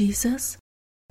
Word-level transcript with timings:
Jesus, 0.00 0.56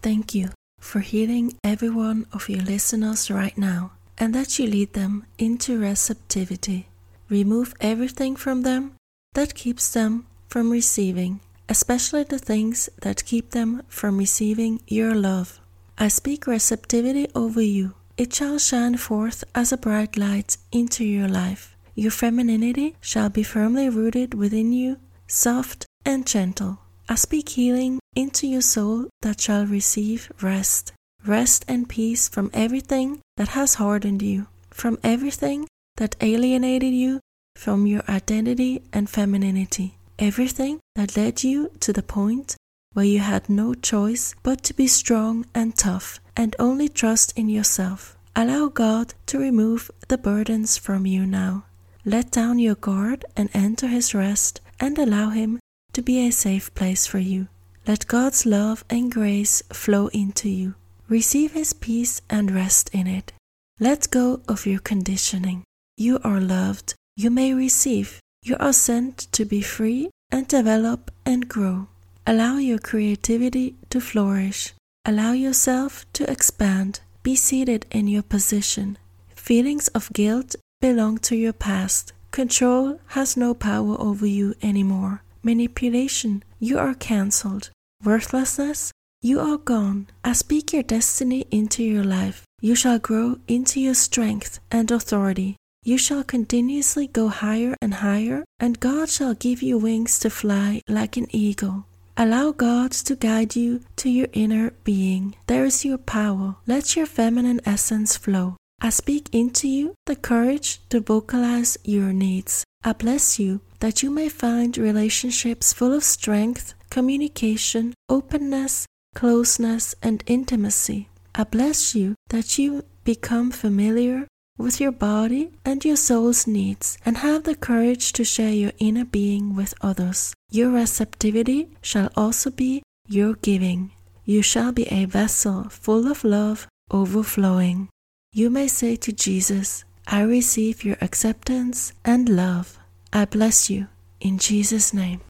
thank 0.01 0.33
you 0.33 0.49
for 0.79 1.01
healing 1.01 1.55
every 1.63 1.91
one 1.91 2.25
of 2.33 2.49
your 2.49 2.63
listeners 2.63 3.29
right 3.29 3.55
now 3.55 3.91
and 4.17 4.33
that 4.33 4.57
you 4.57 4.65
lead 4.65 4.93
them 4.93 5.27
into 5.37 5.77
receptivity. 5.77 6.87
Remove 7.29 7.75
everything 7.81 8.35
from 8.35 8.63
them 8.63 8.95
that 9.35 9.53
keeps 9.53 9.93
them 9.93 10.25
from 10.47 10.71
receiving, 10.71 11.39
especially 11.69 12.23
the 12.23 12.39
things 12.39 12.89
that 13.03 13.25
keep 13.25 13.51
them 13.51 13.83
from 13.89 14.17
receiving 14.17 14.81
your 14.87 15.13
love. 15.13 15.59
I 15.99 16.07
speak 16.07 16.47
receptivity 16.47 17.27
over 17.35 17.61
you. 17.61 17.93
It 18.17 18.33
shall 18.33 18.57
shine 18.57 18.97
forth 18.97 19.43
as 19.53 19.71
a 19.71 19.77
bright 19.77 20.17
light 20.17 20.57
into 20.71 21.05
your 21.05 21.27
life. 21.27 21.77
Your 21.93 22.09
femininity 22.09 22.95
shall 23.01 23.29
be 23.29 23.43
firmly 23.43 23.87
rooted 23.87 24.33
within 24.33 24.73
you, 24.73 24.97
soft 25.27 25.85
and 26.03 26.25
gentle. 26.25 26.79
I 27.11 27.15
speak 27.15 27.49
healing 27.49 27.99
into 28.15 28.45
your 28.45 28.61
soul 28.61 29.07
that 29.23 29.41
shall 29.41 29.65
receive 29.65 30.31
rest. 30.43 30.93
Rest 31.25 31.65
and 31.67 31.89
peace 31.89 32.29
from 32.29 32.51
everything 32.53 33.19
that 33.35 33.49
has 33.49 33.73
hardened 33.75 34.21
you, 34.21 34.45
from 34.69 34.99
everything 35.03 35.67
that 35.97 36.15
alienated 36.21 36.93
you 36.93 37.19
from 37.55 37.87
your 37.87 38.03
identity 38.07 38.83
and 38.93 39.09
femininity, 39.09 39.97
everything 40.19 40.79
that 40.95 41.17
led 41.17 41.43
you 41.43 41.71
to 41.79 41.91
the 41.91 42.03
point 42.03 42.55
where 42.93 43.05
you 43.05 43.19
had 43.19 43.49
no 43.49 43.73
choice 43.73 44.35
but 44.43 44.61
to 44.63 44.75
be 44.75 44.85
strong 44.85 45.47
and 45.55 45.75
tough 45.75 46.19
and 46.37 46.55
only 46.59 46.87
trust 46.87 47.35
in 47.35 47.49
yourself. 47.49 48.15
Allow 48.35 48.67
God 48.67 49.15
to 49.25 49.39
remove 49.39 49.89
the 50.09 50.17
burdens 50.19 50.77
from 50.77 51.07
you 51.07 51.25
now. 51.25 51.65
Let 52.05 52.29
down 52.29 52.59
your 52.59 52.75
guard 52.75 53.25
and 53.35 53.49
enter 53.53 53.87
His 53.87 54.13
rest 54.13 54.61
and 54.79 54.97
allow 54.99 55.31
Him 55.31 55.59
to 55.93 56.01
be 56.01 56.25
a 56.27 56.31
safe 56.31 56.73
place 56.75 57.05
for 57.05 57.19
you. 57.19 57.47
Let 57.87 58.07
God's 58.07 58.45
love 58.45 58.83
and 58.89 59.11
grace 59.11 59.63
flow 59.73 60.07
into 60.07 60.49
you. 60.49 60.75
Receive 61.07 61.53
His 61.53 61.73
peace 61.73 62.21
and 62.29 62.51
rest 62.51 62.89
in 62.93 63.07
it. 63.07 63.33
Let 63.79 64.11
go 64.11 64.41
of 64.47 64.65
your 64.65 64.79
conditioning. 64.79 65.63
You 65.97 66.19
are 66.23 66.39
loved. 66.39 66.93
You 67.15 67.29
may 67.31 67.53
receive. 67.53 68.19
You 68.43 68.57
are 68.59 68.73
sent 68.73 69.31
to 69.31 69.45
be 69.45 69.61
free 69.61 70.09
and 70.31 70.47
develop 70.47 71.11
and 71.25 71.47
grow. 71.47 71.87
Allow 72.27 72.57
your 72.57 72.79
creativity 72.79 73.75
to 73.89 73.99
flourish. 73.99 74.73
Allow 75.05 75.31
yourself 75.31 76.05
to 76.13 76.29
expand. 76.29 76.99
Be 77.23 77.35
seated 77.35 77.85
in 77.89 78.07
your 78.07 78.21
position. 78.21 78.97
Feelings 79.33 79.87
of 79.89 80.13
guilt 80.13 80.55
belong 80.79 81.17
to 81.19 81.35
your 81.35 81.53
past. 81.53 82.13
Control 82.31 82.99
has 83.07 83.35
no 83.35 83.53
power 83.53 83.99
over 83.99 84.25
you 84.25 84.53
anymore. 84.61 85.23
Manipulation, 85.41 86.43
you 86.59 86.77
are 86.77 86.93
cancelled. 86.93 87.69
Worthlessness, 88.03 88.91
you 89.21 89.39
are 89.39 89.57
gone. 89.57 90.07
I 90.23 90.33
speak 90.33 90.73
your 90.73 90.83
destiny 90.83 91.45
into 91.51 91.83
your 91.83 92.03
life. 92.03 92.45
You 92.61 92.75
shall 92.75 92.99
grow 92.99 93.39
into 93.47 93.79
your 93.79 93.93
strength 93.93 94.59
and 94.71 94.91
authority. 94.91 95.55
You 95.83 95.97
shall 95.97 96.23
continuously 96.23 97.07
go 97.07 97.29
higher 97.29 97.75
and 97.81 97.95
higher, 97.95 98.43
and 98.59 98.79
God 98.79 99.09
shall 99.09 99.33
give 99.33 99.61
you 99.61 99.77
wings 99.77 100.19
to 100.19 100.29
fly 100.29 100.81
like 100.87 101.15
an 101.15 101.27
eagle. 101.31 101.85
Allow 102.17 102.51
God 102.51 102.91
to 103.07 103.15
guide 103.15 103.55
you 103.55 103.79
to 103.95 104.09
your 104.09 104.27
inner 104.33 104.71
being. 104.83 105.35
There 105.47 105.63
is 105.63 105.85
your 105.85 105.97
power. 105.97 106.57
Let 106.67 106.97
your 106.97 107.05
feminine 107.05 107.61
essence 107.65 108.17
flow. 108.17 108.57
I 108.81 108.89
speak 108.91 109.29
into 109.33 109.67
you 109.67 109.93
the 110.05 110.15
courage 110.15 110.79
to 110.89 111.01
vocalize 111.01 111.77
your 111.83 112.13
needs. 112.13 112.63
I 112.81 112.93
bless 112.93 113.37
you 113.37 113.59
that 113.81 114.01
you 114.01 114.09
may 114.09 114.29
find 114.29 114.77
relationships 114.77 115.73
full 115.73 115.93
of 115.93 116.03
strength, 116.03 116.73
communication, 116.89 117.93
openness, 118.07 118.85
closeness, 119.15 119.95
and 120.01 120.23
intimacy. 120.27 121.09
I 121.35 121.43
bless 121.43 121.93
you 121.93 122.15
that 122.29 122.57
you 122.57 122.85
become 123.03 123.51
familiar 123.51 124.27
with 124.57 124.79
your 124.79 124.93
body 124.93 125.51
and 125.65 125.83
your 125.83 125.97
soul's 125.97 126.47
needs 126.47 126.97
and 127.05 127.17
have 127.17 127.43
the 127.43 127.55
courage 127.55 128.13
to 128.13 128.23
share 128.23 128.53
your 128.53 128.73
inner 128.79 129.05
being 129.05 129.55
with 129.55 129.73
others. 129.81 130.33
Your 130.51 130.69
receptivity 130.69 131.69
shall 131.81 132.09
also 132.15 132.49
be 132.49 132.83
your 133.07 133.33
giving. 133.35 133.91
You 134.23 134.41
shall 134.41 134.71
be 134.71 134.83
a 134.87 135.05
vessel 135.05 135.67
full 135.69 136.09
of 136.09 136.23
love, 136.23 136.67
overflowing. 136.91 137.89
You 138.31 138.51
may 138.51 138.67
say 138.67 138.95
to 138.95 139.11
Jesus, 139.11 139.85
I 140.05 140.21
receive 140.21 140.85
your 140.85 140.97
acceptance 141.01 141.93
and 142.05 142.29
love. 142.29 142.77
I 143.11 143.25
bless 143.25 143.71
you 143.71 143.87
in 144.21 144.37
Jesus' 144.37 144.93
name. 144.93 145.21